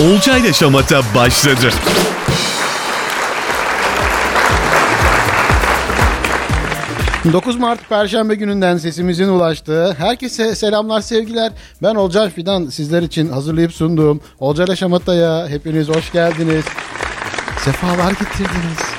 [0.00, 1.70] Olcay Şamata başladı.
[7.22, 11.52] Şimdi 9 Mart Perşembe gününden sesimizin ulaştığı herkese selamlar sevgiler.
[11.82, 16.64] Ben Olcay Fidan sizler için hazırlayıp sunduğum Olcay Şamata'ya hepiniz hoş geldiniz.
[17.64, 18.93] Sefalar getirdiniz.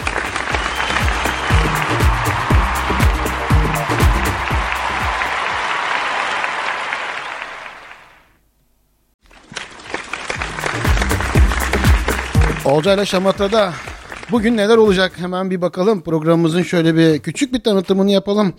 [12.65, 13.73] Olcayla Şamata'da
[14.31, 16.01] bugün neler olacak hemen bir bakalım.
[16.01, 18.53] Programımızın şöyle bir küçük bir tanıtımını yapalım.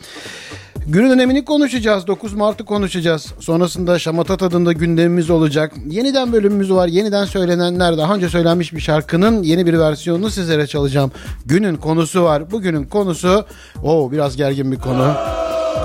[0.87, 2.07] Günün önemini konuşacağız.
[2.07, 3.33] 9 Mart'ı konuşacağız.
[3.41, 5.73] Sonrasında Şamata tadında gündemimiz olacak.
[5.87, 6.89] Yeniden bölümümüz var.
[6.89, 11.13] Yeniden söylenenler, daha önce söylenmiş bir şarkının yeni bir versiyonunu sizlere çalacağım.
[11.47, 12.51] Günün konusu var.
[12.51, 13.47] Bugünün konusu,
[13.83, 15.15] o biraz gergin bir konu.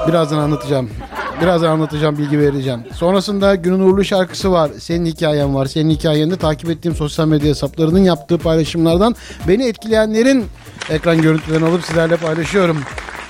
[0.08, 0.90] Birazdan anlatacağım.
[1.42, 2.80] Birazdan anlatacağım, bilgi vereceğim.
[2.94, 4.72] Sonrasında günün uğurlu şarkısı var.
[4.80, 5.66] Senin hikayen var.
[5.66, 9.16] Senin hikayende takip ettiğim sosyal medya hesaplarının yaptığı paylaşımlardan
[9.48, 10.46] beni etkileyenlerin
[10.90, 12.78] ekran görüntülerini alıp sizlerle paylaşıyorum.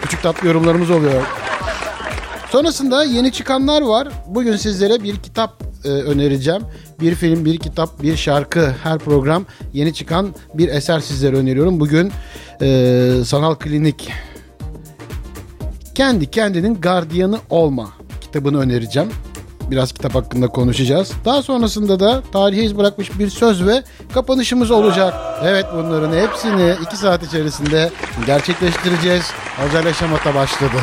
[0.01, 1.23] Küçük tatlı yorumlarımız oluyor.
[2.49, 4.07] Sonrasında yeni çıkanlar var.
[4.27, 6.61] Bugün sizlere bir kitap e, önereceğim.
[6.99, 11.79] Bir film, bir kitap, bir şarkı, her program yeni çıkan bir eser sizlere öneriyorum.
[11.79, 12.11] Bugün
[12.61, 14.11] e, Sanal Klinik
[15.95, 18.00] kendi kendinin gardiyanı olma
[18.31, 19.09] kitabını önereceğim.
[19.71, 21.11] Biraz kitap hakkında konuşacağız.
[21.25, 25.13] Daha sonrasında da tarihe iz bırakmış bir söz ve kapanışımız olacak.
[25.43, 27.89] Evet bunların hepsini 2 saat içerisinde
[28.25, 29.31] gerçekleştireceğiz.
[29.65, 30.77] Özel Şamata başladı.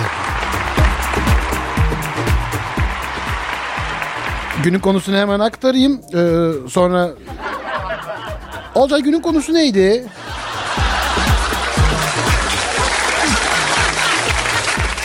[4.64, 6.00] Günün konusunu hemen aktarayım.
[6.14, 7.10] Ee, sonra...
[8.74, 10.06] Olcay günün konusu neydi?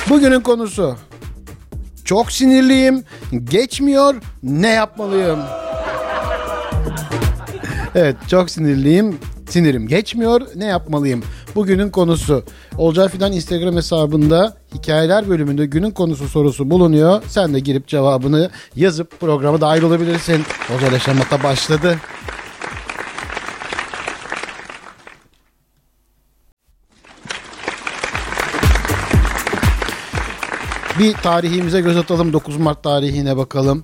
[0.10, 0.96] Bugünün konusu.
[2.06, 3.04] Çok sinirliyim.
[3.44, 4.16] Geçmiyor.
[4.44, 5.40] Ne yapmalıyım?
[7.96, 9.18] evet çok sinirliyim.
[9.50, 10.42] Sinirim geçmiyor.
[10.56, 11.24] Ne yapmalıyım?
[11.56, 12.44] Bugünün konusu.
[12.78, 17.24] Olcay Fidan Instagram hesabında hikayeler bölümünde günün konusu sorusu bulunuyor.
[17.28, 20.44] Sen de girip cevabını yazıp programa dahil olabilirsin.
[20.76, 21.98] Olcay Şamata başladı.
[31.00, 32.34] Bir tarihimize göz atalım.
[32.34, 33.84] 9 Mart tarihine bakalım.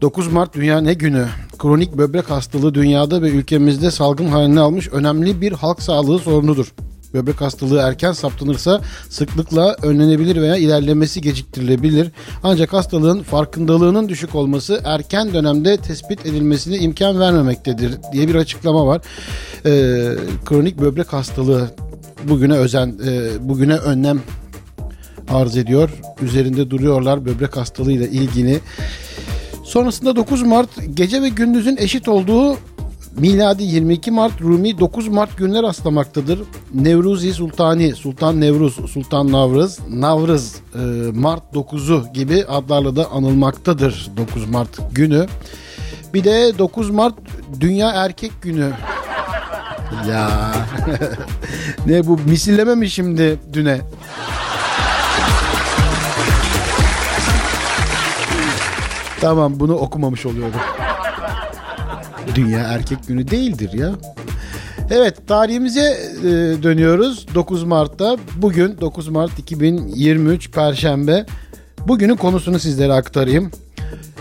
[0.00, 1.26] 9 Mart Dünya ne günü?
[1.58, 6.74] Kronik böbrek hastalığı dünyada ve ülkemizde salgın halini almış önemli bir halk sağlığı sorunudur.
[7.14, 12.10] Böbrek hastalığı erken saptanırsa sıklıkla önlenebilir veya ilerlemesi geciktirilebilir.
[12.42, 19.00] Ancak hastalığın farkındalığının düşük olması erken dönemde tespit edilmesine imkan vermemektedir diye bir açıklama var.
[19.66, 20.14] Ee,
[20.46, 21.70] kronik böbrek hastalığı
[22.24, 24.20] bugüne özen, e, bugüne önlem
[25.30, 25.90] arz ediyor.
[26.22, 28.60] Üzerinde duruyorlar böbrek hastalığıyla ilgili.
[29.64, 32.56] Sonrasında 9 Mart gece ve gündüzün eşit olduğu
[33.16, 36.40] miladi 22 Mart Rumi 9 Mart günler rastlamaktadır.
[36.74, 40.78] Nevruzi Sultani, Sultan Nevruz, Sultan Navrız, Navrız e,
[41.14, 45.26] Mart 9'u gibi adlarla da anılmaktadır 9 Mart günü.
[46.14, 47.14] Bir de 9 Mart
[47.60, 48.70] Dünya Erkek Günü.
[50.10, 50.30] Ya
[51.86, 53.80] ne bu misilleme mi şimdi düne?
[59.20, 60.60] Tamam bunu okumamış oluyordum.
[62.34, 63.92] Dünya Erkek Günü değildir ya.
[64.90, 66.26] Evet tarihimize e,
[66.62, 67.26] dönüyoruz.
[67.34, 71.26] 9 Mart'ta bugün 9 Mart 2023 Perşembe.
[71.88, 73.50] Bugünün konusunu sizlere aktarayım.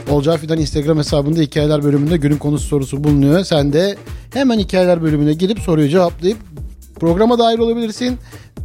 [0.09, 3.43] Olcay Fidan Instagram hesabında hikayeler bölümünde günün konusu sorusu bulunuyor.
[3.43, 3.97] Sen de
[4.33, 6.37] hemen hikayeler bölümüne girip soruyu cevaplayıp
[6.99, 8.17] programa dahil olabilirsin.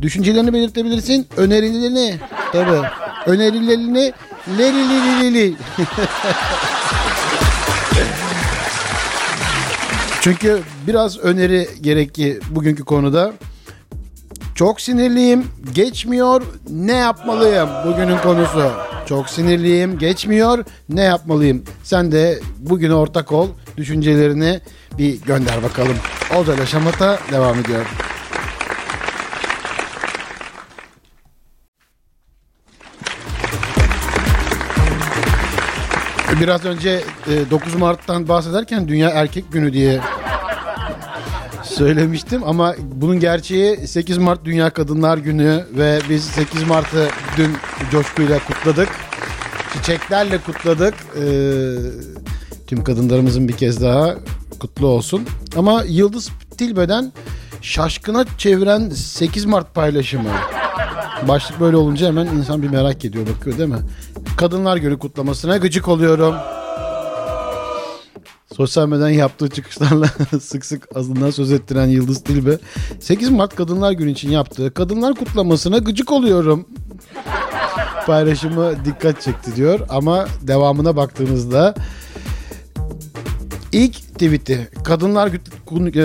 [0.03, 1.27] Düşüncelerini belirtebilirsin.
[1.37, 2.15] Önerilerini
[2.53, 4.13] tabii önerilerini
[4.59, 5.55] Leli lili lili.
[10.21, 13.33] Çünkü biraz öneri gerekli bugünkü konuda.
[14.55, 17.69] Çok sinirliyim, geçmiyor, ne yapmalıyım?
[17.87, 18.71] Bugünün konusu.
[19.07, 21.63] Çok sinirliyim, geçmiyor, ne yapmalıyım?
[21.85, 24.61] Sen de bugüne ortak ol, düşüncelerini
[24.99, 25.97] bir gönder bakalım.
[26.37, 27.87] Olcayla Şamata devam ediyor.
[36.41, 37.05] Biraz önce
[37.51, 40.01] 9 Mart'tan bahsederken Dünya Erkek Günü diye
[41.63, 47.57] söylemiştim ama bunun gerçeği 8 Mart Dünya Kadınlar Günü ve biz 8 Mart'ı dün
[47.91, 48.89] coşkuyla kutladık.
[49.73, 50.95] Çiçeklerle kutladık.
[51.17, 51.23] Ee,
[52.67, 54.15] tüm kadınlarımızın bir kez daha
[54.61, 55.27] kutlu olsun.
[55.57, 57.13] Ama Yıldız Tilbe'den
[57.63, 60.31] şaşkına çeviren 8 Mart paylaşımı.
[61.29, 63.79] Başlık böyle olunca hemen insan bir merak ediyor bakıyor değil mi?
[64.37, 66.35] Kadınlar Günü kutlamasına gıcık oluyorum.
[68.57, 70.07] Sosyal medyadan yaptığı çıkışlarla
[70.41, 72.59] sık sık azından söz ettiren Yıldız Tilbe
[73.01, 76.67] 8 Mart Kadınlar Günü için yaptığı kadınlar kutlamasına gıcık oluyorum
[78.07, 81.75] paylaşımı dikkat çekti diyor ama devamına baktığınızda
[83.73, 85.31] ilk tweet'i Kadınlar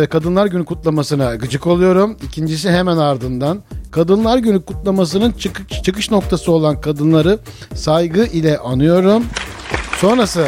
[0.04, 2.18] e, Kadınlar Günü kutlamasına gıcık oluyorum.
[2.24, 7.40] İkincisi hemen ardından Kadınlar Günü kutlamasının çıkış, çıkış noktası olan kadınları
[7.74, 9.25] saygı ile anıyorum.
[9.98, 10.48] Sonrası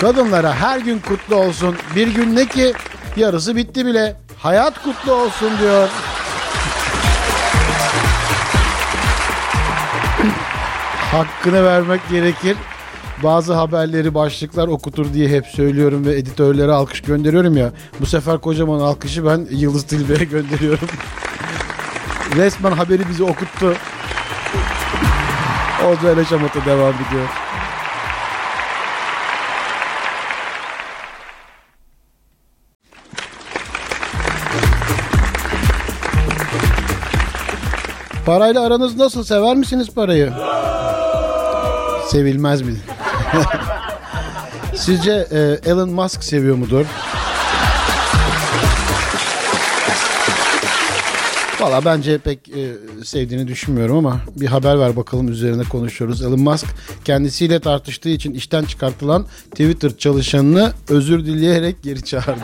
[0.00, 1.76] kadınlara her gün kutlu olsun.
[1.96, 2.72] Bir gün ne ki
[3.16, 4.16] yarısı bitti bile.
[4.38, 5.88] Hayat kutlu olsun diyor.
[11.12, 12.56] Hakkını vermek gerekir.
[13.22, 17.72] Bazı haberleri başlıklar okutur diye hep söylüyorum ve editörlere alkış gönderiyorum ya.
[18.00, 20.88] Bu sefer kocaman alkışı ben Yıldız Tilbe'ye gönderiyorum.
[22.36, 23.74] Resmen haberi bizi okuttu.
[25.86, 27.28] O böyle şamata devam ediyor.
[38.26, 39.24] Parayla aranız nasıl?
[39.24, 40.32] Sever misiniz parayı?
[42.10, 42.74] Sevilmez mi?
[44.74, 46.86] Sizce e, Elon Musk seviyor mudur?
[51.60, 52.72] Valla bence pek e,
[53.04, 56.22] sevdiğini düşünmüyorum ama bir haber ver bakalım üzerine konuşuyoruz.
[56.22, 56.66] Elon Musk
[57.04, 62.40] kendisiyle tartıştığı için işten çıkartılan Twitter çalışanını özür dileyerek geri çağırdı.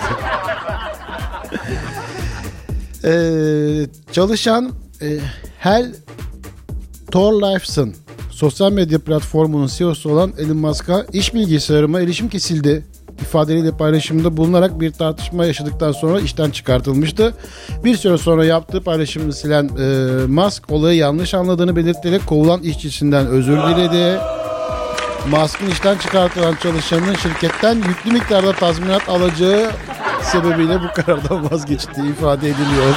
[3.05, 4.73] Ee, çalışan
[5.03, 5.19] e,
[5.61, 5.93] Hal
[7.11, 7.95] Thorleifson
[8.37, 12.85] sosyal medya platformunun CEO'su olan Elon Musk'a iş bilgisayarıma erişim kesildi
[13.21, 17.35] ifadeleriyle paylaşımda bulunarak bir tartışma yaşadıktan sonra işten çıkartılmıştı.
[17.85, 19.87] Bir süre sonra yaptığı paylaşımı silen e,
[20.27, 24.21] Musk olayı yanlış anladığını belirterek kovulan işçisinden özür diledi.
[25.31, 29.71] Musk'ın işten çıkartılan çalışanının şirketten yüklü miktarda tazminat alacağı
[30.23, 32.95] sebebiyle bu karardan vazgeçtiği ifade ediliyor.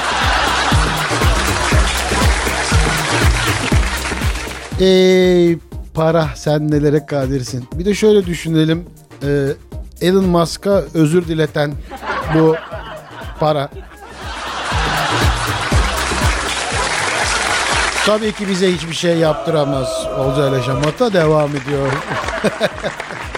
[4.80, 5.58] Ey
[5.94, 7.66] para sen nelere kadirsin.
[7.74, 8.86] Bir de şöyle düşünelim.
[9.24, 9.48] Ee,
[10.02, 11.74] Elon Musk'a özür dileten
[12.36, 12.56] bu
[13.40, 13.70] para.
[18.06, 20.08] Tabii ki bize hiçbir şey yaptıramaz.
[20.20, 21.88] Olcayla Şamata devam ediyor.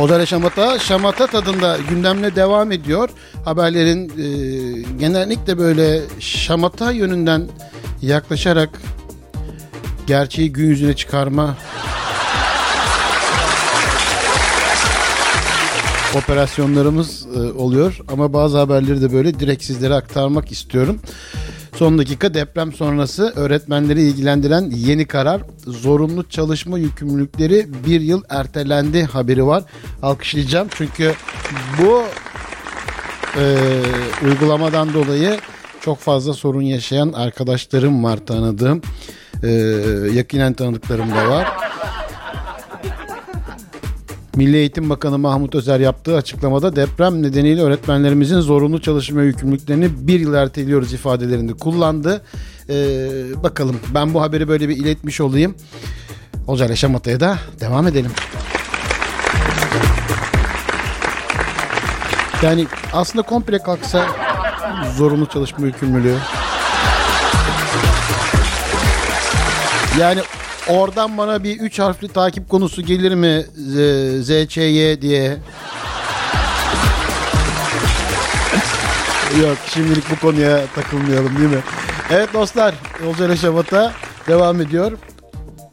[0.00, 3.08] Olcayla Şamata, Şamata tadında gündemle devam ediyor.
[3.44, 4.12] Haberlerin e,
[4.98, 7.48] genellikle böyle Şamata yönünden
[8.02, 8.70] yaklaşarak
[10.06, 11.56] gerçeği gün yüzüne çıkarma
[16.14, 21.00] operasyonlarımız e, oluyor ama bazı haberleri de böyle direkt sizlere aktarmak istiyorum.
[21.76, 29.46] Son dakika deprem sonrası öğretmenleri ilgilendiren yeni karar zorunlu çalışma yükümlülükleri bir yıl ertelendi haberi
[29.46, 29.64] var.
[30.02, 31.14] Alkışlayacağım çünkü
[31.82, 32.02] bu
[33.40, 33.56] e,
[34.24, 35.38] uygulamadan dolayı
[35.80, 38.82] çok fazla sorun yaşayan arkadaşlarım var tanıdığım.
[39.42, 39.48] E,
[40.14, 41.48] yakinen tanıdıklarım da var.
[44.40, 50.34] Milli Eğitim Bakanı Mahmut Özer yaptığı açıklamada deprem nedeniyle öğretmenlerimizin zorunlu çalışma yükümlülüklerini bir yıl
[50.34, 52.22] erteliyoruz ifadelerini kullandı.
[52.68, 52.72] Ee,
[53.42, 55.54] bakalım ben bu haberi böyle bir iletmiş olayım.
[56.46, 58.10] Olcay Şamata'ya da devam edelim.
[62.42, 64.08] Yani aslında komple kalksa
[64.96, 66.16] zorunlu çalışma yükümlülüğü.
[70.00, 70.20] Yani
[70.70, 75.38] oradan bana bir üç harfli takip konusu gelir mi Z, ZÇY diye.
[79.42, 81.60] Yok şimdilik bu konuya takılmayalım değil mi?
[82.10, 82.74] Evet dostlar
[83.06, 83.92] Olcay Şamata
[84.26, 84.92] devam ediyor.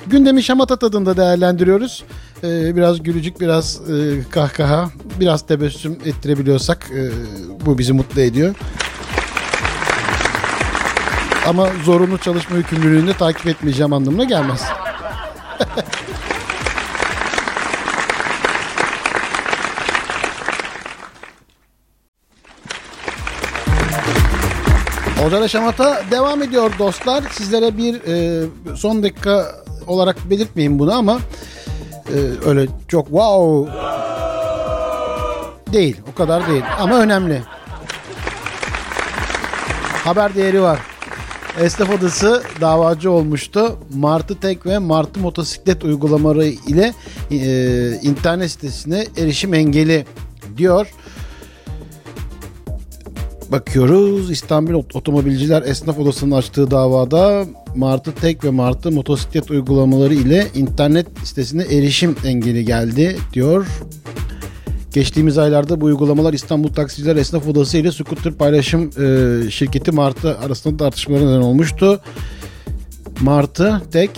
[0.07, 2.03] Gündemi şamata tadında değerlendiriyoruz.
[2.43, 4.89] Ee, biraz gülücük, biraz e, kahkaha,
[5.19, 7.09] biraz tebessüm ettirebiliyorsak e,
[7.65, 8.55] bu bizi mutlu ediyor.
[11.47, 14.61] Ama zorunlu çalışma yükümlülüğünü takip etmeyeceğim anlamına gelmez.
[25.25, 27.23] Ocak Şamata devam ediyor dostlar.
[27.31, 28.45] Sizlere bir e,
[28.75, 29.55] son dakika
[29.87, 31.19] olarak belirtmeyeyim bunu ama
[32.09, 33.71] e, öyle çok wow
[35.73, 35.97] değil.
[36.11, 37.41] O kadar değil ama önemli.
[40.03, 40.79] Haber değeri var.
[41.61, 43.79] Esnaf Odası davacı olmuştu.
[43.95, 46.93] Martı Tek ve Martı Motosiklet uygulamaları ile
[47.31, 50.05] e, internet sitesine erişim engeli
[50.57, 50.93] diyor.
[53.51, 57.45] Bakıyoruz İstanbul Otomobilciler Esnaf Odası'nın açtığı davada
[57.75, 63.67] Martı Tek ve Martı motosiklet uygulamaları ile internet sitesine erişim engeli geldi diyor.
[64.97, 70.77] Geçtiğimiz aylarda bu uygulamalar İstanbul Taksiciler Esnaf Odası ile scooter paylaşım e, şirketi Martı arasında
[70.77, 72.01] tartışmalara neden olmuştu.
[73.21, 74.11] Martı Tek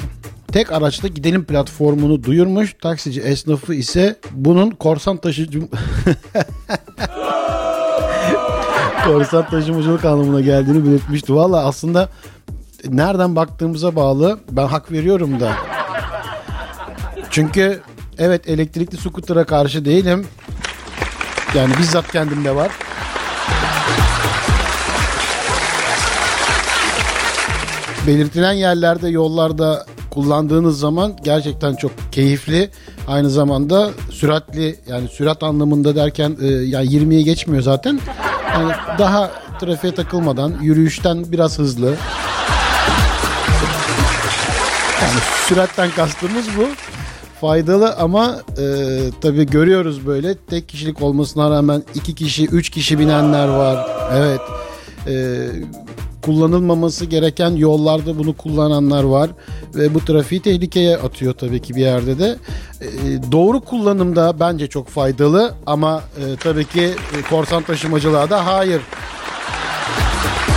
[0.48, 2.76] tek araçla gidelim platformunu duyurmuş.
[2.82, 5.62] Taksici esnafı ise bunun korsan taşıcı
[9.06, 11.36] korsan taşımacılık anlamına geldiğini belirtmişti.
[11.36, 12.10] Valla aslında
[12.88, 14.40] nereden baktığımıza bağlı.
[14.52, 15.54] Ben hak veriyorum da.
[17.30, 17.82] Çünkü
[18.18, 20.26] evet elektrikli scooter'a karşı değilim.
[21.56, 22.72] Yani bizzat kendimde var.
[28.08, 32.70] Belirtilen yerlerde, yollarda kullandığınız zaman gerçekten çok keyifli.
[33.08, 38.00] Aynı zamanda süratli yani sürat anlamında derken e, yani 20'ye geçmiyor zaten.
[38.54, 41.96] Yani daha trafiğe takılmadan yürüyüşten biraz hızlı.
[45.02, 46.68] Yani süratten kastımız bu.
[47.42, 48.64] Faydalı ama e,
[49.22, 53.88] tabii görüyoruz böyle tek kişilik olmasına rağmen iki kişi, üç kişi binenler var.
[54.14, 54.42] Evet.
[55.08, 55.48] E,
[56.22, 59.30] kullanılmaması gereken yollarda bunu kullananlar var
[59.76, 62.36] ve bu trafiği tehlikeye atıyor tabii ki bir yerde de.
[62.82, 62.88] E,
[63.32, 66.82] doğru kullanımda bence çok faydalı ama e, tabii ki
[67.18, 68.82] e, korsan taşımacılığa da hayır.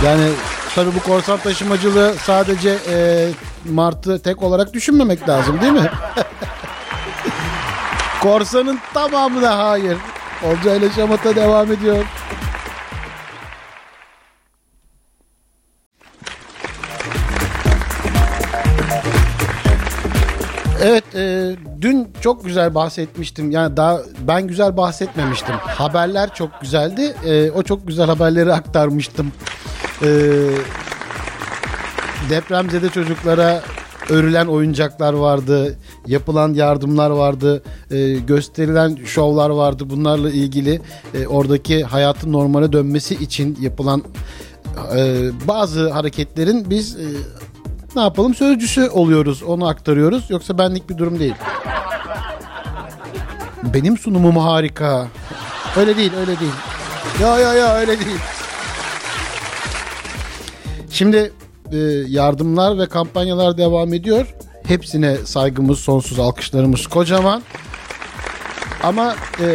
[0.05, 0.29] Yani
[0.75, 3.29] tabii bu korsan taşımacılığı sadece e,
[3.71, 5.91] Martı tek olarak düşünmemek lazım değil mi?
[8.23, 9.97] Korsanın tamamına hayır.
[10.43, 12.05] Olcay ile Şamata devam ediyor.
[20.81, 23.51] Evet, e, dün çok güzel bahsetmiştim.
[23.51, 25.55] Yani daha ben güzel bahsetmemiştim.
[25.55, 27.15] Haberler çok güzeldi.
[27.25, 29.31] E, o çok güzel haberleri aktarmıştım.
[30.01, 30.07] E,
[32.29, 33.63] depremzede çocuklara
[34.09, 39.89] örülen oyuncaklar vardı, yapılan yardımlar vardı, e, gösterilen şovlar vardı.
[39.89, 40.81] Bunlarla ilgili
[41.13, 44.03] e, oradaki hayatın normale dönmesi için yapılan
[44.97, 47.05] e, bazı hareketlerin biz e,
[47.95, 50.29] ne yapalım sözcüsü oluyoruz, onu aktarıyoruz.
[50.29, 51.35] Yoksa benlik bir durum değil.
[53.73, 55.07] Benim sunumum harika.
[55.77, 56.51] Öyle değil, öyle değil.
[57.21, 58.19] Ya ya ya öyle değil.
[60.89, 61.33] Şimdi
[62.07, 64.35] yardımlar ve kampanyalar devam ediyor.
[64.63, 67.43] Hepsine saygımız sonsuz, alkışlarımız kocaman.
[68.83, 69.45] Ama e,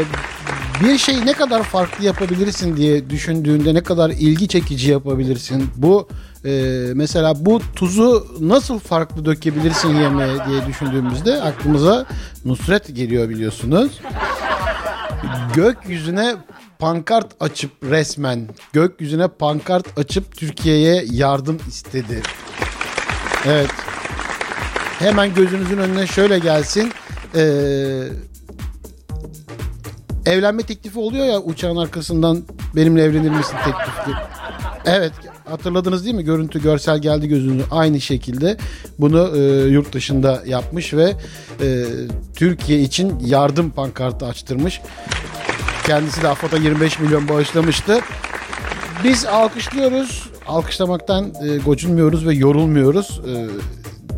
[0.85, 5.71] bir şeyi ne kadar farklı yapabilirsin diye düşündüğünde ne kadar ilgi çekici yapabilirsin.
[5.77, 6.09] Bu
[6.45, 6.51] e,
[6.95, 12.07] mesela bu tuzu nasıl farklı dökebilirsin yemeğe diye düşündüğümüzde aklımıza
[12.45, 13.93] Nusret geliyor biliyorsunuz.
[15.55, 16.37] Gökyüzüne
[16.79, 22.23] pankart açıp resmen gökyüzüne pankart açıp Türkiye'ye yardım istedi.
[23.47, 23.71] Evet.
[24.99, 26.93] Hemen gözünüzün önüne şöyle gelsin.
[27.35, 28.03] Ee,
[30.27, 32.43] evlenme teklifi oluyor ya uçağın arkasından
[32.77, 34.21] benimle evlenir misin teklifi.
[34.85, 35.13] Evet
[35.45, 36.25] hatırladınız değil mi?
[36.25, 38.57] Görüntü görsel geldi gözünüze aynı şekilde
[38.99, 41.13] bunu e, yurt dışında yapmış ve
[41.61, 41.85] e,
[42.37, 44.81] Türkiye için yardım pankartı açtırmış.
[45.89, 48.01] Kendisi de AFAD'a 25 milyon bağışlamıştı.
[49.05, 50.31] Biz alkışlıyoruz.
[50.47, 53.21] Alkışlamaktan e, gocunmuyoruz ve yorulmuyoruz.
[53.27, 53.49] E,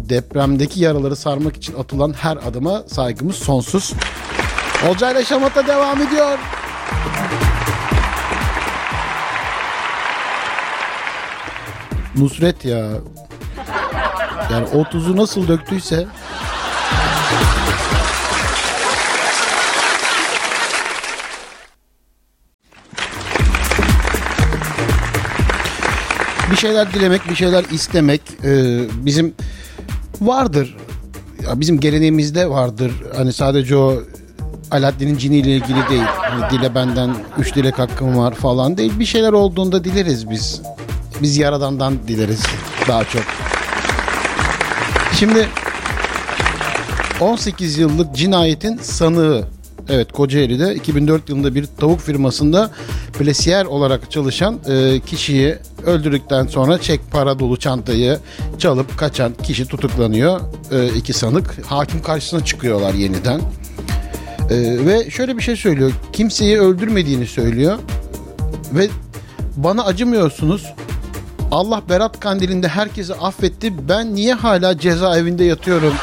[0.09, 3.93] depremdeki yaraları sarmak için atılan her adıma saygımız sonsuz.
[4.89, 6.39] Olcayla Şamata devam ediyor.
[12.17, 12.91] Nusret ya.
[14.53, 16.07] Yani o tuzu nasıl döktüyse
[26.51, 29.35] bir şeyler dilemek, bir şeyler istemek e, bizim
[30.21, 30.77] vardır.
[31.45, 32.93] Ya bizim geleneğimizde vardır.
[33.17, 34.03] Hani sadece o
[34.71, 36.03] Alaaddin'in ciniyle ilgili değil.
[36.03, 38.99] Hani dile benden üç dilek hakkım var falan değil.
[38.99, 40.63] Bir şeyler olduğunda dileriz biz.
[41.23, 42.43] Biz Yaradan'dan dileriz
[42.89, 43.23] daha çok.
[45.19, 45.49] Şimdi
[47.21, 49.45] 18 yıllık cinayetin sanığı
[49.89, 52.71] Evet Kocaeli'de 2004 yılında bir tavuk firmasında
[53.19, 55.57] plesiyer olarak çalışan e, kişiyi
[55.87, 58.19] öldürdükten sonra çek para dolu çantayı
[58.59, 60.41] çalıp kaçan kişi tutuklanıyor.
[60.73, 63.41] E, iki sanık hakim karşısına çıkıyorlar yeniden.
[64.51, 65.93] E, ve şöyle bir şey söylüyor.
[66.13, 67.79] Kimseyi öldürmediğini söylüyor.
[68.73, 68.89] Ve
[69.57, 70.67] bana acımıyorsunuz.
[71.51, 73.89] Allah Berat Kandili'nde herkesi affetti.
[73.89, 75.95] Ben niye hala cezaevinde yatıyorum?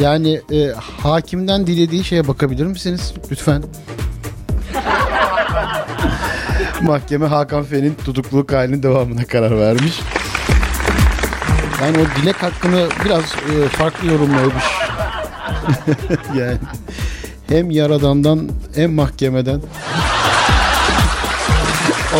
[0.00, 3.62] Yani e, hakimden dilediği şeye bakabilir misiniz lütfen?
[6.82, 10.00] Mahkeme Hakan F'nin tutukluluk halinin devamına karar vermiş.
[11.82, 14.64] Yani o dilek hakkını biraz e, farklı yorumlamış.
[16.36, 16.58] yani
[17.48, 19.60] hem yaradandan hem mahkemeden.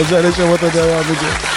[0.01, 1.51] Ozel Şamat'a devam ediyor.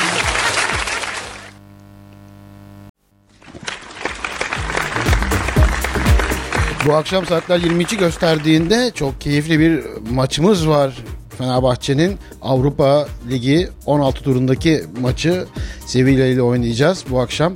[6.86, 10.93] Bu akşam saatler 22 gösterdiğinde çok keyifli bir maçımız var.
[11.37, 15.45] Fenerbahçe'nin Avrupa Ligi 16 turundaki maçı
[15.85, 17.53] Sevilla ile oynayacağız bu akşam.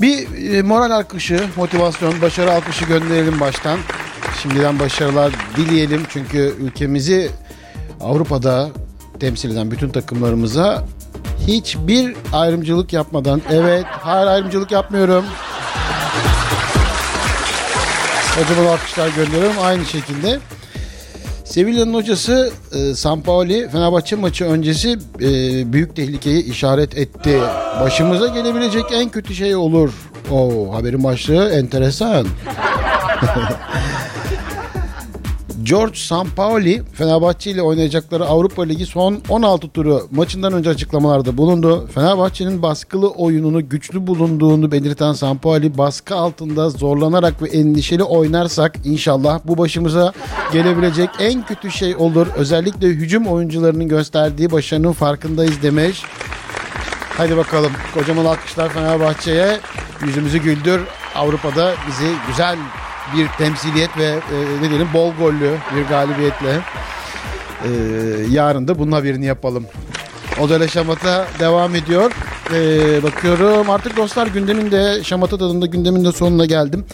[0.00, 3.78] Bir e, moral alkışı, motivasyon, başarı alkışı gönderelim baştan.
[4.42, 7.30] Şimdiden başarılar dileyelim çünkü ülkemizi
[8.00, 8.70] Avrupa'da
[9.20, 10.84] temsil eden bütün takımlarımıza
[11.46, 15.24] hiçbir ayrımcılık yapmadan, evet hayır ayrımcılık yapmıyorum.
[18.34, 20.38] Kocaman alkışlar gönderiyorum aynı şekilde.
[21.52, 25.28] Sevilla'nın hocası e, Sampaoli Fenerbahçe maçı öncesi e,
[25.72, 27.40] büyük tehlikeyi işaret etti.
[27.80, 29.92] Başımıza gelebilecek en kötü şey olur.
[30.30, 32.26] O haberin başlığı enteresan.
[35.62, 41.88] George Sampaoli Fenerbahçe ile oynayacakları Avrupa Ligi son 16 turu maçından önce açıklamalarda bulundu.
[41.94, 49.58] Fenerbahçe'nin baskılı oyununu güçlü bulunduğunu belirten Sampaoli baskı altında zorlanarak ve endişeli oynarsak inşallah bu
[49.58, 50.12] başımıza
[50.52, 52.26] gelebilecek en kötü şey olur.
[52.36, 56.02] Özellikle hücum oyuncularının gösterdiği başarının farkındayız demiş.
[57.16, 59.60] Hadi bakalım kocaman alkışlar Fenerbahçe'ye.
[60.06, 60.80] Yüzümüzü güldür.
[61.14, 62.56] Avrupa'da bizi güzel
[63.16, 66.60] bir temsiliyet ve e, ne diyelim bol gollü bir galibiyetle
[67.64, 67.70] e,
[68.30, 69.66] yarın da bunun haberini yapalım.
[70.40, 72.12] Odele Şamata devam ediyor.
[72.54, 76.84] E, bakıyorum artık dostlar gündemin de Şamata tadında gündemin de sonuna geldim.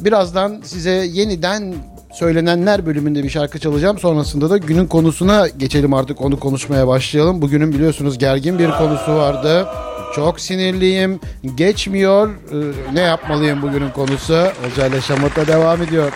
[0.00, 1.74] Birazdan size yeniden
[2.12, 3.98] söylenenler bölümünde bir şarkı çalacağım.
[3.98, 7.42] Sonrasında da günün konusuna geçelim artık onu konuşmaya başlayalım.
[7.42, 9.66] Bugünün biliyorsunuz gergin bir konusu vardı.
[10.14, 11.20] Çok sinirliyim.
[11.54, 12.28] Geçmiyor.
[12.28, 14.46] Ee, ne yapmalıyım bugünün konusu?
[14.66, 16.12] Olcayla Şamata devam ediyor.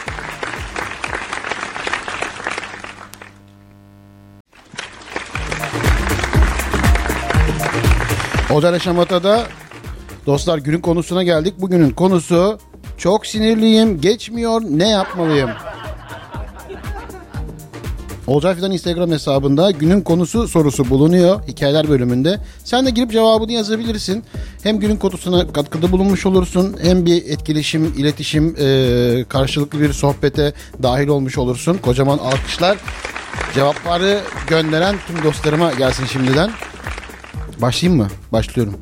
[8.51, 9.47] Olcayla Şamata'da
[10.27, 11.55] dostlar günün konusuna geldik.
[11.59, 12.59] Bugünün konusu
[12.99, 14.01] çok sinirliyim.
[14.01, 14.63] Geçmiyor.
[14.71, 15.51] Ne yapmalıyım?
[18.27, 22.41] Olcay Fidan Instagram hesabında günün konusu sorusu bulunuyor hikayeler bölümünde.
[22.65, 24.25] Sen de girip cevabını yazabilirsin.
[24.63, 31.09] Hem günün konusuna katkıda bulunmuş olursun hem bir etkileşim, iletişim, e, karşılıklı bir sohbete dahil
[31.09, 31.79] olmuş olursun.
[31.83, 32.79] Kocaman alkışlar.
[33.55, 36.51] Cevapları gönderen tüm dostlarıma gelsin şimdiden.
[37.63, 38.09] Başlayayım mı?
[38.33, 38.75] Başlıyorum.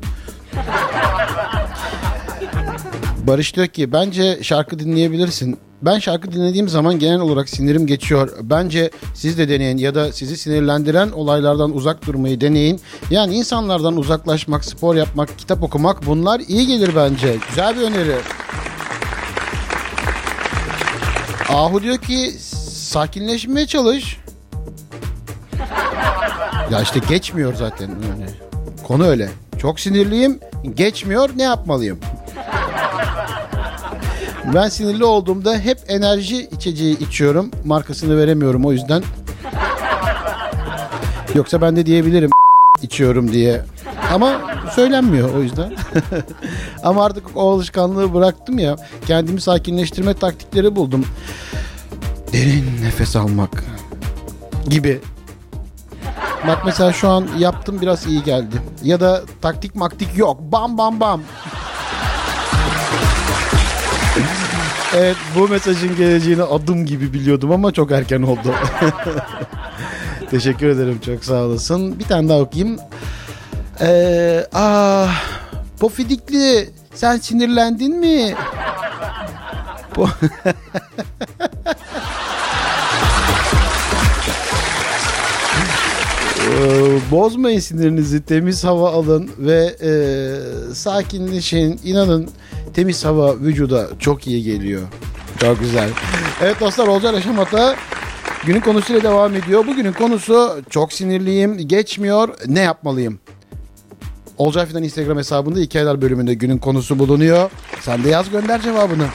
[3.27, 5.57] Barış diyor ki bence şarkı dinleyebilirsin.
[5.85, 8.29] Ben şarkı dinlediğim zaman genel olarak sinirim geçiyor.
[8.41, 12.81] Bence siz de deneyin ya da sizi sinirlendiren olaylardan uzak durmayı deneyin.
[13.09, 17.37] Yani insanlardan uzaklaşmak, spor yapmak, kitap okumak bunlar iyi gelir bence.
[17.49, 18.15] Güzel bir öneri.
[21.49, 22.31] Ahu diyor ki
[22.69, 24.17] sakinleşmeye çalış.
[26.71, 27.91] Ya işte geçmiyor zaten.
[28.87, 29.29] Konu öyle.
[29.57, 30.39] Çok sinirliyim.
[30.75, 31.29] Geçmiyor.
[31.35, 31.99] Ne yapmalıyım?
[34.45, 37.51] Ben sinirli olduğumda hep enerji içeceği içiyorum.
[37.65, 39.03] Markasını veremiyorum o yüzden.
[41.35, 42.29] Yoksa ben de diyebilirim
[42.81, 43.61] içiyorum diye.
[44.13, 44.41] Ama
[44.75, 45.73] söylenmiyor o yüzden.
[46.83, 48.75] Ama artık o alışkanlığı bıraktım ya.
[49.07, 51.05] Kendimi sakinleştirme taktikleri buldum.
[52.33, 53.63] Derin nefes almak
[54.69, 55.01] gibi.
[56.47, 58.55] Bak mesela şu an yaptım biraz iyi geldi.
[58.83, 60.39] Ya da taktik maktik yok.
[60.41, 61.21] Bam bam bam.
[64.95, 68.53] Evet bu mesajın geleceğini adım gibi biliyordum ama çok erken oldu.
[70.31, 71.99] Teşekkür ederim çok sağ olasın.
[71.99, 72.77] Bir tane daha okuyayım.
[73.81, 75.23] Ee, ah,
[75.79, 78.33] Pofidikli sen sinirlendin mi?
[79.95, 80.09] Po-
[86.49, 89.91] Ee, Bozmayın sinirinizi, temiz hava alın ve e,
[90.73, 91.79] sakinleşin.
[91.83, 92.29] İnanın
[92.73, 94.81] temiz hava vücuda çok iyi geliyor.
[95.39, 95.89] Çok güzel.
[96.41, 97.75] Evet dostlar Olcay Yaşamat'a
[98.45, 99.67] günün konusuyla devam ediyor.
[99.67, 103.19] Bugünün konusu çok sinirliyim, geçmiyor, ne yapmalıyım?
[104.37, 107.51] Olcay Fidan Instagram hesabında hikayeler bölümünde günün konusu bulunuyor.
[107.81, 109.05] Sen de yaz gönder cevabını.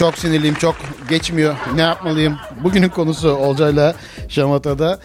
[0.00, 0.76] Çok sinirliyim çok
[1.08, 1.56] geçmiyor.
[1.74, 2.36] Ne yapmalıyım?
[2.62, 3.94] Bugünün konusu Olcay'la
[4.28, 4.98] Şamata'da.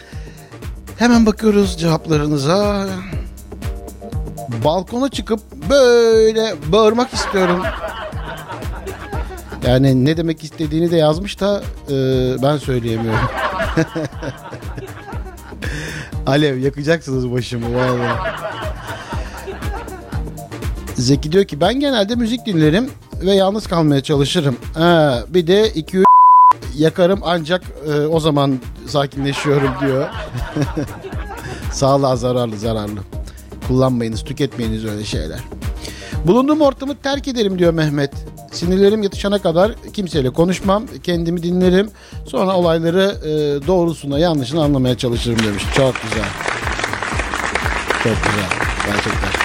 [0.98, 2.88] Hemen bakıyoruz cevaplarınıza.
[4.64, 7.64] Balkona çıkıp böyle bağırmak istiyorum.
[9.68, 11.96] Yani ne demek istediğini de yazmış da e,
[12.44, 13.30] ben söyleyemiyorum.
[16.28, 18.20] Alev yakacaksınız başımı vallahi.
[20.96, 22.90] Zeki diyor ki ben genelde müzik dinlerim
[23.22, 24.56] ve yalnız kalmaya çalışırım.
[24.74, 26.04] Ha, bir de 2
[26.76, 30.10] yakarım ancak e, o zaman sakinleşiyorum diyor.
[31.72, 33.00] Sağlığa zararlı zararlı.
[33.68, 35.40] Kullanmayınız, tüketmeyiniz öyle şeyler.
[36.26, 38.12] Bulunduğum ortamı terk ederim diyor Mehmet.
[38.52, 41.90] Sinirlerim yatışana kadar kimseyle konuşmam, kendimi dinlerim.
[42.26, 45.64] Sonra olayları e, doğrusuna yanlışını anlamaya çalışırım demiş.
[45.76, 46.30] Çok güzel.
[48.04, 48.50] Çok güzel.
[48.86, 49.45] Gerçekten.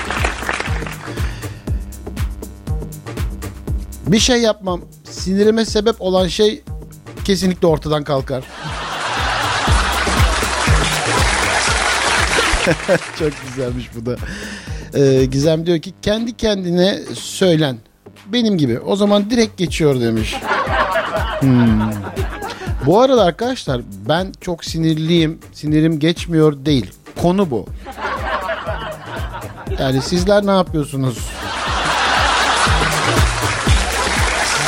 [4.11, 4.81] Bir şey yapmam.
[5.05, 6.63] Sinirime sebep olan şey
[7.25, 8.45] kesinlikle ortadan kalkar.
[13.19, 14.17] Çok güzelmiş bu da.
[14.95, 17.77] Ee, Gizem diyor ki kendi kendine söylen.
[18.27, 18.81] Benim gibi.
[18.81, 20.37] O zaman direkt geçiyor demiş.
[21.41, 21.91] Hmm.
[22.87, 25.39] Bu arada arkadaşlar ben çok sinirliyim.
[25.53, 26.91] Sinirim geçmiyor değil.
[27.23, 27.67] Konu bu.
[29.79, 31.19] Yani sizler ne yapıyorsunuz?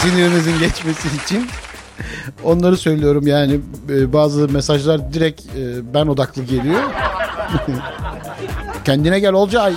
[0.03, 1.47] Sinirinizin geçmesi için
[2.45, 3.61] onları söylüyorum yani
[3.91, 6.83] e, bazı mesajlar direkt e, ben odaklı geliyor.
[8.85, 9.75] Kendine gel Olcay.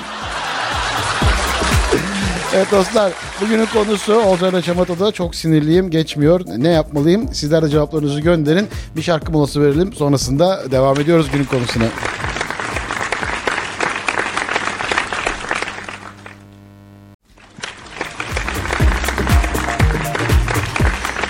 [2.56, 3.12] Evet dostlar
[3.42, 6.42] bugünün konusu Olcay'la Şamata'da çok sinirliyim geçmiyor.
[6.58, 7.34] Ne yapmalıyım?
[7.34, 8.68] Sizler de cevaplarınızı gönderin.
[8.96, 9.94] Bir şarkı molası verelim.
[9.94, 11.86] Sonrasında devam ediyoruz günün konusuna.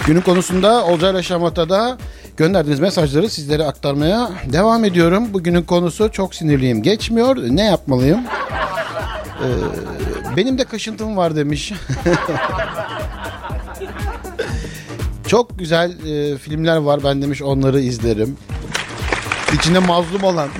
[0.05, 1.97] Günün konusunda Olcay'la Şamata'da
[2.37, 5.33] gönderdiğiniz mesajları sizlere aktarmaya devam ediyorum.
[5.33, 6.83] Bugünün konusu çok sinirliyim.
[6.83, 7.37] Geçmiyor.
[7.37, 8.19] Ne yapmalıyım?
[9.43, 9.47] Ee,
[10.37, 11.73] benim de kaşıntım var demiş.
[15.27, 16.99] çok güzel e, filmler var.
[17.03, 18.37] Ben demiş onları izlerim.
[19.53, 20.49] İçinde mazlum olan.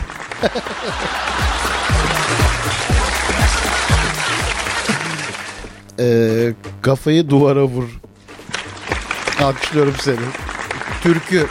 [5.99, 8.01] Ee, kafayı duvara vur.
[9.43, 10.15] Alkışlıyorum seni.
[11.02, 11.48] Türkü.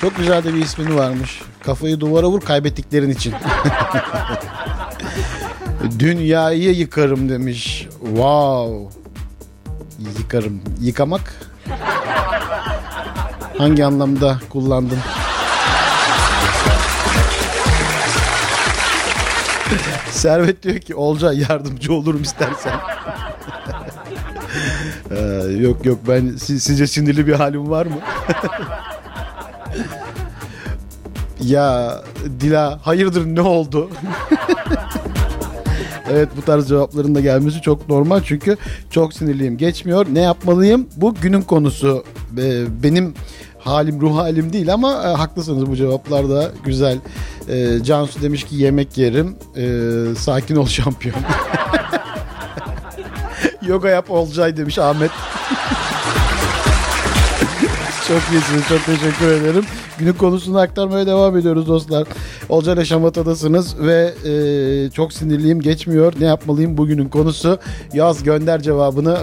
[0.00, 1.42] Çok güzel de bir ismini varmış.
[1.64, 3.34] Kafayı duvara vur kaybettiklerin için.
[5.98, 7.88] Dünyayı yıkarım demiş.
[8.00, 9.00] Wow.
[10.18, 10.60] Yıkarım.
[10.80, 11.34] Yıkamak?
[13.58, 14.98] Hangi anlamda kullandın?
[20.10, 22.72] Servet diyor ki Olca yardımcı olurum istersen.
[25.16, 25.20] Ee,
[25.60, 27.96] yok yok ben siz, sizce sinirli bir halim var mı?
[31.40, 32.00] ya
[32.40, 33.90] Dila hayırdır ne oldu?
[36.10, 38.56] evet bu tarz cevapların da gelmesi çok normal çünkü
[38.90, 39.56] çok sinirliyim.
[39.56, 40.06] Geçmiyor.
[40.12, 40.88] Ne yapmalıyım?
[40.96, 42.04] Bu günün konusu.
[42.38, 43.14] Ee, benim
[43.58, 46.98] halim ruh halim değil ama e, haklısınız bu cevaplar da güzel.
[47.48, 49.36] Ee, Cansu demiş ki yemek yerim.
[49.56, 51.16] Ee, sakin ol şampiyon.
[53.66, 55.10] Yoga yap Olcay demiş Ahmet.
[58.08, 58.68] çok iyisiniz.
[58.68, 59.64] Çok teşekkür ederim.
[59.98, 62.08] Günün konusunu aktarmaya devam ediyoruz dostlar.
[62.48, 66.12] Olcay'la Şamata'dasınız ve e, çok sinirliyim geçmiyor.
[66.20, 67.58] Ne yapmalıyım bugünün konusu?
[67.94, 69.18] Yaz gönder cevabını.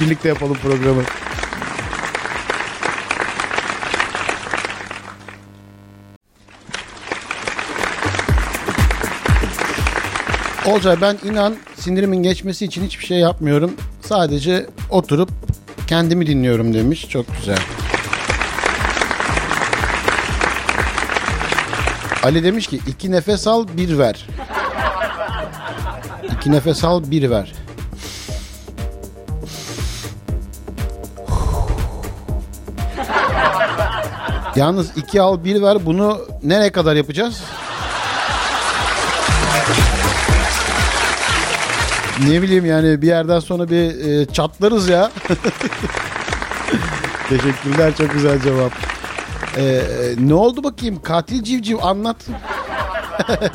[0.00, 1.02] Birlikte yapalım programı.
[10.68, 13.72] Olcay ben inan sinirimin geçmesi için hiçbir şey yapmıyorum.
[14.00, 15.30] Sadece oturup
[15.86, 17.08] kendimi dinliyorum demiş.
[17.08, 17.58] Çok güzel.
[22.22, 24.26] Ali demiş ki iki nefes al bir ver.
[26.36, 27.52] İki nefes al bir ver.
[34.56, 37.42] Yalnız iki al bir ver bunu nereye kadar yapacağız?
[42.26, 45.10] Ne bileyim yani bir yerden sonra bir e, çatlarız ya.
[47.28, 48.72] Teşekkürler çok güzel cevap.
[49.56, 49.80] Ee,
[50.18, 52.16] ne oldu bakayım katil civciv anlat.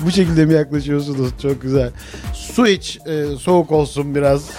[0.00, 1.30] Bu şekilde mi yaklaşıyorsunuz?
[1.42, 1.90] Çok güzel.
[2.32, 4.50] Su iç e, soğuk olsun biraz.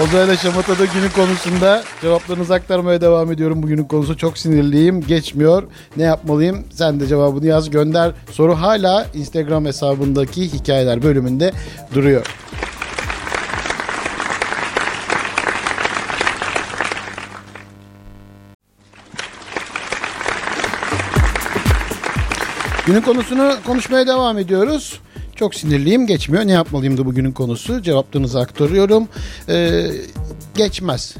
[0.00, 3.62] Olcayla Şamata'da günün konusunda cevaplarınızı aktarmaya devam ediyorum.
[3.62, 5.00] Bugünün konusu çok sinirliyim.
[5.00, 5.62] Geçmiyor.
[5.96, 6.64] Ne yapmalıyım?
[6.74, 8.12] Sen de cevabını yaz gönder.
[8.30, 11.52] Soru hala Instagram hesabındaki hikayeler bölümünde
[11.94, 12.26] duruyor.
[22.86, 25.00] Günün konusunu konuşmaya devam ediyoruz.
[25.42, 26.46] Çok sinirliyim geçmiyor.
[26.46, 27.82] Ne yapmalıyımdı bugünün konusu?
[27.82, 29.08] Cevaplarınızı aktarıyorum.
[29.48, 29.86] Ee,
[30.54, 31.16] geçmez.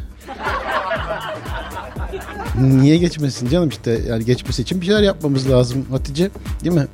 [2.61, 6.30] Niye geçmesin canım işte yani geçmesi için bir şeyler yapmamız lazım Hatice
[6.64, 6.87] değil mi?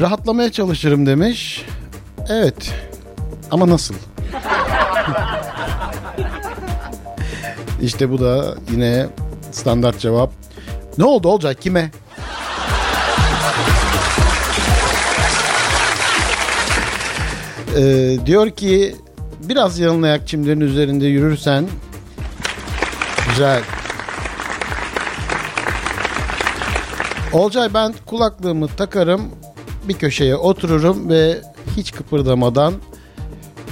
[0.00, 1.64] Rahatlamaya çalışırım demiş.
[2.28, 2.74] Evet
[3.50, 3.94] ama nasıl?
[7.82, 9.06] işte bu da yine
[9.52, 10.32] standart cevap.
[10.98, 11.90] Ne oldu olacak kime?
[17.76, 18.96] Ee, diyor ki
[19.40, 21.66] biraz yalın ayak çimlerin üzerinde yürürsen
[23.28, 23.62] güzel.
[27.32, 29.22] Olcay ben kulaklığımı takarım
[29.88, 31.42] bir köşeye otururum ve
[31.76, 32.74] hiç kıpırdamadan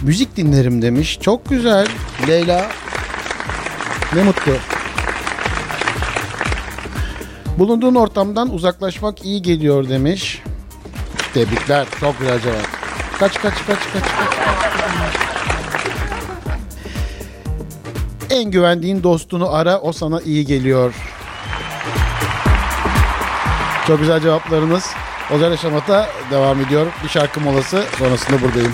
[0.02, 1.18] müzik dinlerim demiş.
[1.20, 1.86] Çok güzel
[2.28, 2.70] Leyla.
[4.14, 4.52] Ne mutlu.
[7.58, 10.42] Bulunduğun ortamdan uzaklaşmak iyi geliyor demiş.
[11.34, 11.86] Tebrikler.
[12.00, 12.81] Çok güzel cevap.
[13.18, 14.02] Kaç kaç kaç kaç kaç.
[18.30, 20.94] En güvendiğin dostunu ara o sana iyi geliyor.
[23.86, 24.90] Çok güzel cevaplarınız.
[25.34, 26.86] Ozel Şamat'a devam ediyor.
[27.04, 28.72] Bir şarkı molası sonrasında buradayım.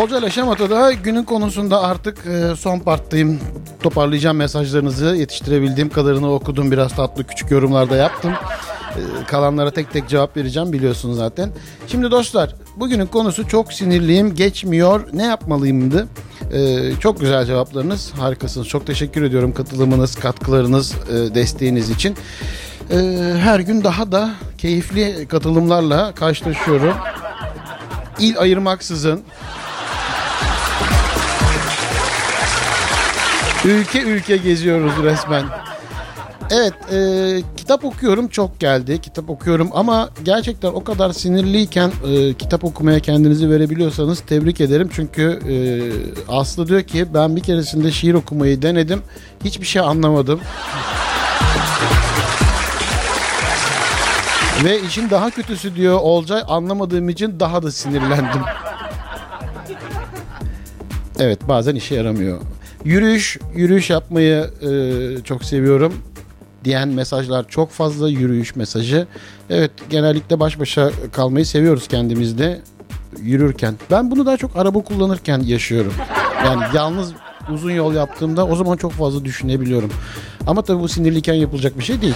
[0.00, 3.40] Olcay Şamat'a da günün konusunda artık e, son parttayım.
[3.82, 5.16] Toparlayacağım mesajlarınızı.
[5.16, 6.70] Yetiştirebildiğim kadarını okudum.
[6.70, 8.32] Biraz tatlı küçük yorumlarda yaptım.
[8.32, 11.50] E, kalanlara tek tek cevap vereceğim biliyorsunuz zaten.
[11.86, 16.08] Şimdi dostlar bugünün konusu çok sinirliyim geçmiyor ne yapmalıyımdı?
[16.52, 18.68] E, çok güzel cevaplarınız harikasınız.
[18.68, 22.16] Çok teşekkür ediyorum katılımınız, katkılarınız, e, desteğiniz için.
[22.90, 22.96] E,
[23.38, 26.94] her gün daha da keyifli katılımlarla karşılaşıyorum.
[28.18, 29.22] İl ayırmaksızın
[33.64, 35.44] Ülke ülke geziyoruz resmen.
[36.50, 39.00] Evet, e, kitap okuyorum çok geldi.
[39.00, 44.90] Kitap okuyorum ama gerçekten o kadar sinirliyken e, kitap okumaya kendinizi verebiliyorsanız tebrik ederim.
[44.92, 45.54] Çünkü e,
[46.32, 49.02] Aslı diyor ki ben bir keresinde şiir okumayı denedim.
[49.44, 50.40] Hiçbir şey anlamadım.
[54.64, 58.42] Ve işin daha kötüsü diyor Olcay anlamadığım için daha da sinirlendim.
[61.18, 62.40] Evet bazen işe yaramıyor.
[62.84, 65.94] Yürüyüş, yürüyüş yapmayı e, çok seviyorum
[66.64, 69.06] diyen mesajlar çok fazla yürüyüş mesajı.
[69.50, 72.60] Evet genellikle baş başa kalmayı seviyoruz kendimizde
[73.22, 73.74] yürürken.
[73.90, 75.92] Ben bunu daha çok araba kullanırken yaşıyorum.
[76.44, 77.12] Yani yalnız
[77.52, 79.90] uzun yol yaptığımda o zaman çok fazla düşünebiliyorum.
[80.46, 82.14] Ama tabii bu sinirliyken yapılacak bir şey değil.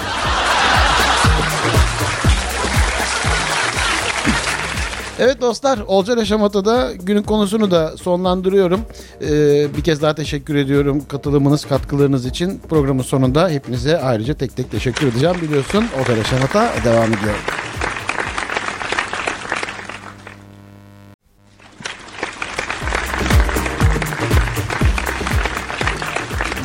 [5.19, 8.81] Evet dostlar Olcay Yaşamata'da günün konusunu da sonlandırıyorum.
[9.23, 12.61] Ee, bir kez daha teşekkür ediyorum katılımınız, katkılarınız için.
[12.69, 15.37] Programın sonunda hepinize ayrıca tek tek teşekkür edeceğim.
[15.43, 17.35] Biliyorsun Olcay Yaşamata devam ediyor.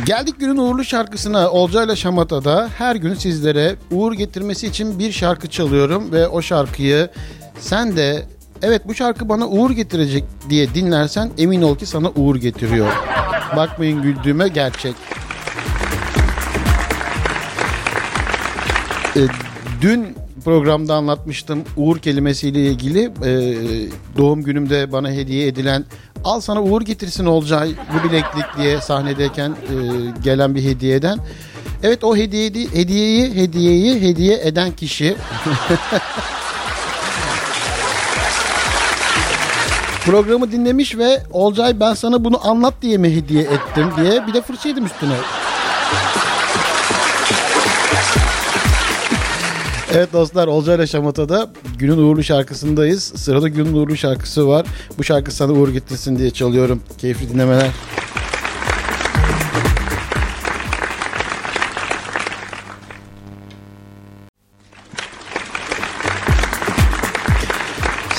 [0.05, 6.11] Geldik günün uğurlu şarkısına Olcayla Şamata'da her gün sizlere uğur getirmesi için bir şarkı çalıyorum
[6.11, 7.09] ve o şarkıyı
[7.59, 8.23] sen de
[8.61, 12.87] evet bu şarkı bana uğur getirecek diye dinlersen emin ol ki sana uğur getiriyor.
[13.55, 14.95] Bakmayın güldüğüme gerçek.
[19.15, 19.19] Ee,
[19.81, 23.31] dün programda anlatmıştım uğur kelimesiyle ilgili e,
[24.17, 25.85] doğum günümde bana hediye edilen
[26.23, 29.75] al sana uğur getirsin Olcay bu bileklik diye sahnedeyken e,
[30.23, 31.19] gelen bir hediyeden.
[31.83, 35.15] Evet o hediye, hediyeyi hediyeyi hediye eden kişi
[40.05, 44.41] programı dinlemiş ve Olcay ben sana bunu anlat diye mi hediye ettim diye bir de
[44.41, 45.15] fırça yedim üstüne.
[49.93, 53.03] Evet dostlar Olcay ile Şamata'da günün uğurlu şarkısındayız.
[53.03, 54.65] Sırada günün uğurlu şarkısı var.
[54.97, 56.81] Bu şarkı sana uğur getirsin diye çalıyorum.
[56.97, 57.69] Keyifli dinlemeler.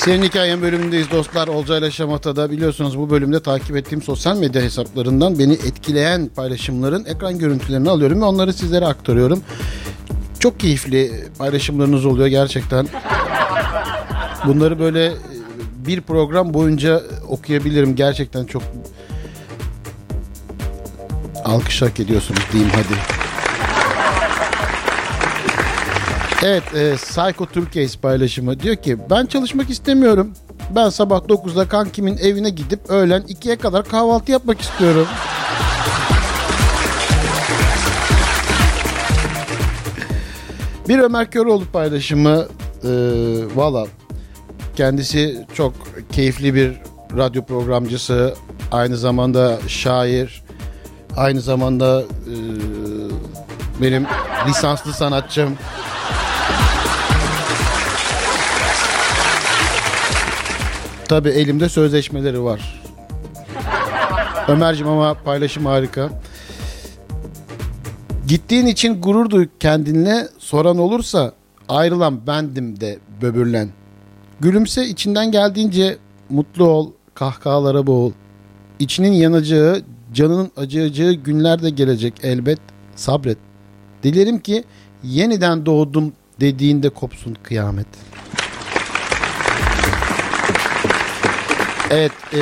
[0.05, 1.47] Senin hikayen bölümündeyiz dostlar.
[1.47, 7.39] Olcay ile Şamata'da biliyorsunuz bu bölümde takip ettiğim sosyal medya hesaplarından beni etkileyen paylaşımların ekran
[7.39, 9.43] görüntülerini alıyorum ve onları sizlere aktarıyorum.
[10.39, 12.87] Çok keyifli paylaşımlarınız oluyor gerçekten.
[14.45, 15.13] Bunları böyle
[15.85, 17.95] bir program boyunca okuyabilirim.
[17.95, 18.63] Gerçekten çok
[21.43, 23.20] alkış hak ediyorsunuz diyeyim hadi.
[26.43, 30.33] Evet, e, Psycho Turkeys paylaşımı diyor ki ben çalışmak istemiyorum.
[30.75, 35.07] Ben sabah 9'da kankimin evine gidip öğlen 2'ye kadar kahvaltı yapmak istiyorum.
[40.89, 42.47] Bir Ömer Köroğlu paylaşımı
[42.83, 42.89] e,
[43.55, 43.87] valla
[44.75, 45.73] kendisi çok
[46.11, 46.73] keyifli bir
[47.17, 48.33] radyo programcısı.
[48.71, 50.43] Aynı zamanda şair.
[51.17, 52.35] Aynı zamanda e,
[53.81, 54.05] benim
[54.47, 55.57] lisanslı sanatçım.
[61.11, 62.81] Tabi elimde sözleşmeleri var.
[64.47, 66.09] Ömer'cim ama paylaşım harika.
[68.27, 71.33] Gittiğin için gurur duy kendinle soran olursa
[71.69, 73.69] ayrılan bendim de böbürlen.
[74.39, 75.97] Gülümse içinden geldiğince
[76.29, 78.11] mutlu ol, kahkahalara boğul.
[78.79, 79.81] İçinin yanacağı,
[80.13, 82.59] canının acıyacağı günler de gelecek elbet.
[82.95, 83.37] Sabret.
[84.03, 84.63] Dilerim ki
[85.03, 87.87] yeniden doğdum dediğinde kopsun kıyamet.
[91.91, 92.39] Evet, e,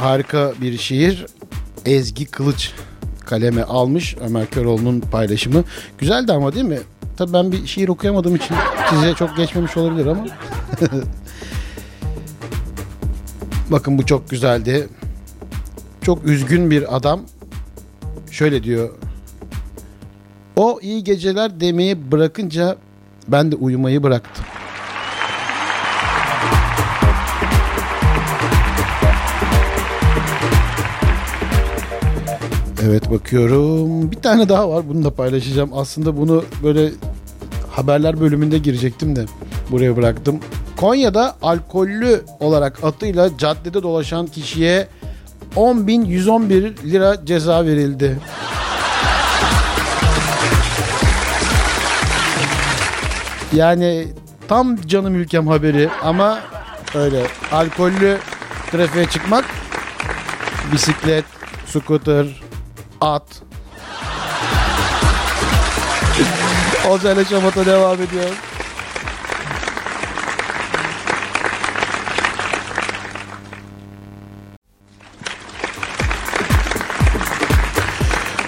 [0.00, 1.26] harika bir şiir.
[1.86, 2.72] Ezgi Kılıç
[3.26, 5.64] kaleme almış Ömer Köroğlu'nun paylaşımı.
[5.98, 6.78] Güzeldi ama değil mi?
[7.16, 8.56] Tabii ben bir şiir okuyamadığım için
[8.90, 10.26] size çok geçmemiş olabilir ama.
[13.70, 14.88] Bakın bu çok güzeldi.
[16.02, 17.20] Çok üzgün bir adam.
[18.30, 18.90] Şöyle diyor.
[20.56, 22.76] O iyi geceler demeyi bırakınca
[23.28, 24.44] ben de uyumayı bıraktım.
[32.86, 34.10] Evet bakıyorum.
[34.10, 34.88] Bir tane daha var.
[34.88, 35.70] Bunu da paylaşacağım.
[35.74, 36.90] Aslında bunu böyle
[37.70, 39.24] haberler bölümünde girecektim de
[39.70, 40.40] buraya bıraktım.
[40.76, 44.88] Konya'da alkollü olarak atıyla caddede dolaşan kişiye
[45.56, 48.18] 10.111 lira ceza verildi.
[53.52, 54.06] Yani
[54.48, 56.40] tam canım ülkem haberi ama
[56.94, 58.18] öyle alkollü
[58.70, 59.44] trafiğe çıkmak
[60.72, 61.24] bisiklet,
[61.66, 62.43] scooter,
[63.12, 63.42] at.
[66.88, 68.30] Olcayla şamata devam ediyor.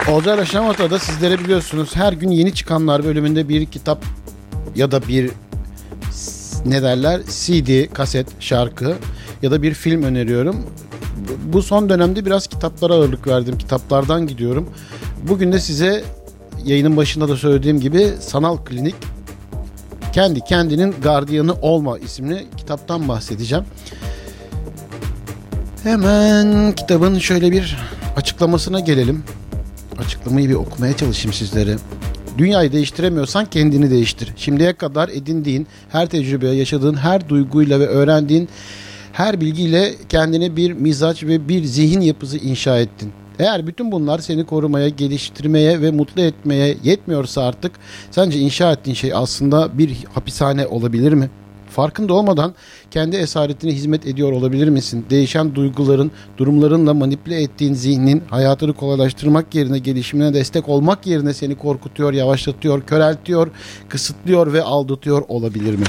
[0.09, 4.05] Olcayla Şamata'da sizlere biliyorsunuz her gün yeni çıkanlar bölümünde bir kitap
[4.77, 5.31] ya da bir
[6.67, 8.95] ne derler CD, kaset, şarkı
[9.43, 10.67] ya da bir film öneriyorum.
[11.53, 13.59] Bu son dönemde biraz kitaplara ağırlık verdim.
[13.59, 14.71] Kitaplardan gidiyorum.
[15.29, 16.05] Bugün de size
[16.65, 18.95] yayının başında da söylediğim gibi Sanal Klinik
[20.17, 23.65] kendi kendinin gardiyanı olma isimli kitaptan bahsedeceğim.
[25.83, 27.77] Hemen kitabın şöyle bir
[28.17, 29.25] açıklamasına gelelim.
[29.99, 31.77] Açıklamayı bir okumaya çalışayım sizlere.
[32.39, 34.33] Dünyayı değiştiremiyorsan kendini değiştir.
[34.37, 38.49] Şimdiye kadar edindiğin her tecrübe, yaşadığın her duyguyla ve öğrendiğin
[39.17, 43.13] her bilgiyle kendine bir mizaç ve bir zihin yapısı inşa ettin.
[43.39, 47.73] Eğer bütün bunlar seni korumaya, geliştirmeye ve mutlu etmeye yetmiyorsa artık
[48.11, 51.31] sence inşa ettiğin şey aslında bir hapishane olabilir mi?
[51.71, 52.55] Farkında olmadan
[52.91, 55.07] kendi esaretine hizmet ediyor olabilir misin?
[55.11, 62.13] Değişen duyguların, durumlarınla manipüle ettiğin zihnin hayatını kolaylaştırmak yerine gelişimine destek olmak yerine seni korkutuyor,
[62.13, 63.51] yavaşlatıyor, köreltiyor,
[63.89, 65.85] kısıtlıyor ve aldatıyor olabilir mi?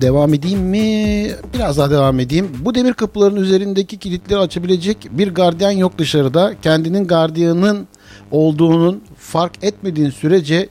[0.00, 1.30] Devam edeyim mi?
[1.54, 2.50] Biraz daha devam edeyim.
[2.60, 6.54] Bu demir kapıların üzerindeki kilitleri açabilecek bir gardiyan yok dışarıda.
[6.62, 7.88] Kendinin gardiyanın
[8.30, 10.68] olduğunun fark etmediğin sürece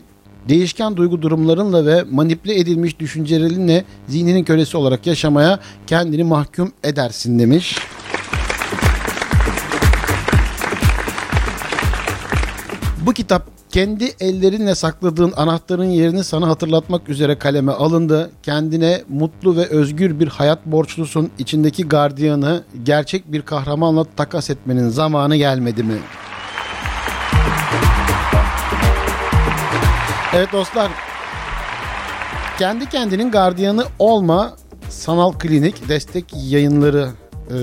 [0.49, 7.77] değişken duygu durumlarınla ve manipüle edilmiş düşüncelerinle zihninin kölesi olarak yaşamaya kendini mahkum edersin demiş.
[13.05, 18.31] Bu kitap kendi ellerinle sakladığın anahtarın yerini sana hatırlatmak üzere kaleme alındı.
[18.43, 21.31] Kendine mutlu ve özgür bir hayat borçlusun.
[21.39, 25.97] İçindeki gardiyanı gerçek bir kahramanla takas etmenin zamanı gelmedi mi?
[30.33, 30.91] Evet dostlar.
[32.59, 34.53] Kendi kendinin gardiyanı olma
[34.89, 37.09] sanal klinik destek yayınları
[37.51, 37.57] ee,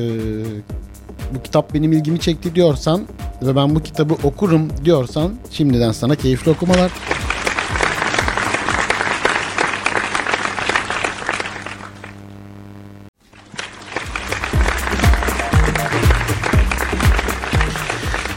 [1.35, 3.03] bu kitap benim ilgimi çekti diyorsan
[3.43, 6.91] ve ben bu kitabı okurum diyorsan şimdiden sana keyifli okumalar.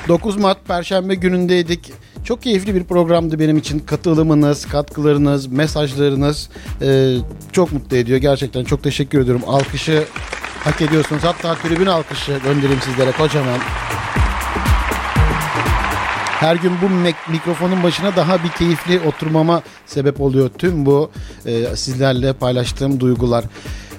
[0.07, 1.93] ...9 Mart Perşembe günündeydik.
[2.23, 3.79] Çok keyifli bir programdı benim için.
[3.79, 6.49] Katılımınız, katkılarınız, mesajlarınız
[6.81, 7.17] e,
[7.51, 8.19] çok mutlu ediyor.
[8.19, 9.41] Gerçekten çok teşekkür ediyorum.
[9.47, 10.03] Alkışı
[10.63, 11.23] hak ediyorsunuz.
[11.23, 13.59] Hatta tribün alkışı göndereyim sizlere kocaman.
[16.39, 16.89] Her gün bu
[17.31, 21.11] mikrofonun başına daha bir keyifli oturmama sebep oluyor tüm bu
[21.45, 23.45] e, sizlerle paylaştığım duygular.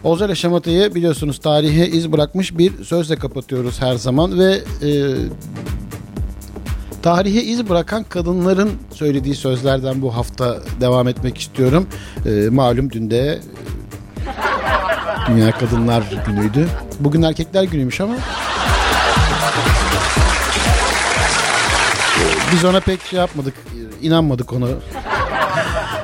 [0.04, 4.90] Olcay Şamata'yı biliyorsunuz tarihe iz bırakmış bir sözle kapatıyoruz her zaman ve e,
[7.02, 11.86] Tarihe iz bırakan kadınların söylediği sözlerden bu hafta devam etmek istiyorum.
[12.26, 13.57] Ee, malum dün de e,
[15.28, 16.68] Dünya Kadınlar Günü'ydü.
[17.00, 18.14] Bugün Erkekler Günü'ymüş ama
[22.52, 23.54] biz ona pek şey yapmadık,
[24.02, 24.66] inanmadık ona.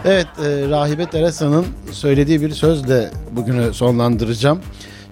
[0.05, 4.61] Evet, e, Rahibe Teresa'nın söylediği bir sözle bugünü sonlandıracağım.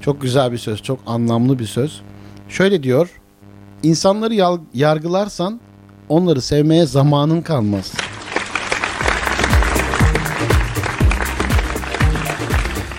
[0.01, 2.01] Çok güzel bir söz, çok anlamlı bir söz.
[2.49, 3.09] Şöyle diyor,
[3.83, 5.61] insanları yargılarsan
[6.09, 7.93] onları sevmeye zamanın kalmaz.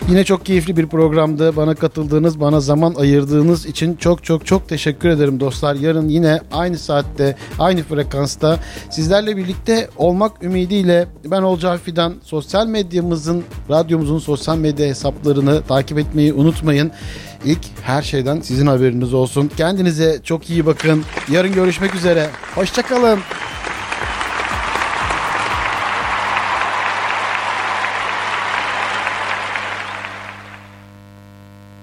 [0.09, 1.55] Yine çok keyifli bir programdı.
[1.55, 5.75] Bana katıldığınız, bana zaman ayırdığınız için çok çok çok teşekkür ederim dostlar.
[5.75, 13.43] Yarın yine aynı saatte, aynı frekansta sizlerle birlikte olmak ümidiyle ben Olcay Fidan sosyal medyamızın,
[13.69, 16.91] radyomuzun sosyal medya hesaplarını takip etmeyi unutmayın.
[17.45, 19.51] İlk her şeyden sizin haberiniz olsun.
[19.57, 21.03] Kendinize çok iyi bakın.
[21.31, 22.29] Yarın görüşmek üzere.
[22.55, 23.19] Hoşçakalın.